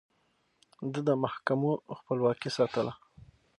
[0.91, 2.93] ده د محکمو خپلواکي ساتله.